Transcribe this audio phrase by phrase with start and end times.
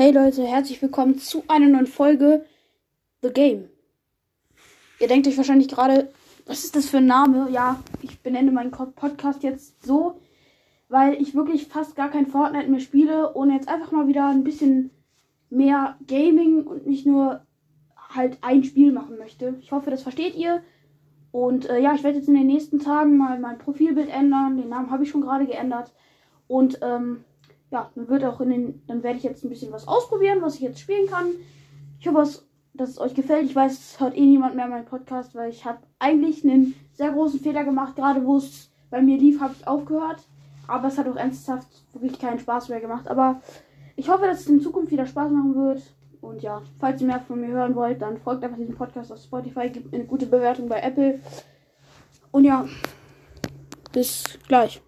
[0.00, 2.46] Hey Leute, herzlich willkommen zu einer neuen Folge
[3.20, 3.68] The Game.
[5.00, 6.12] Ihr denkt euch wahrscheinlich gerade,
[6.46, 7.48] was ist das für ein Name?
[7.50, 10.20] Ja, ich benenne meinen Podcast jetzt so,
[10.88, 14.44] weil ich wirklich fast gar kein Fortnite mehr spiele und jetzt einfach mal wieder ein
[14.44, 14.92] bisschen
[15.50, 17.44] mehr Gaming und nicht nur
[18.08, 19.56] halt ein Spiel machen möchte.
[19.60, 20.62] Ich hoffe, das versteht ihr.
[21.32, 24.58] Und äh, ja, ich werde jetzt in den nächsten Tagen mal mein Profilbild ändern.
[24.58, 25.92] Den Namen habe ich schon gerade geändert.
[26.46, 27.24] Und ähm,
[27.70, 30.54] ja, dann wird auch in den, dann werde ich jetzt ein bisschen was ausprobieren, was
[30.56, 31.26] ich jetzt spielen kann.
[32.00, 32.40] Ich hoffe,
[32.74, 33.46] dass es euch gefällt.
[33.46, 37.12] Ich weiß, es hört eh niemand mehr meinen Podcast, weil ich habe eigentlich einen sehr
[37.12, 37.96] großen Fehler gemacht.
[37.96, 40.22] Gerade wo es bei mir lief, habe ich aufgehört.
[40.66, 43.08] Aber es hat auch ernsthaft wirklich keinen Spaß mehr gemacht.
[43.08, 43.40] Aber
[43.96, 45.82] ich hoffe, dass es in Zukunft wieder Spaß machen wird.
[46.20, 49.18] Und ja, falls ihr mehr von mir hören wollt, dann folgt einfach diesem Podcast auf
[49.18, 51.20] Spotify, gebt eine gute Bewertung bei Apple.
[52.32, 52.66] Und ja,
[53.92, 54.80] bis gleich.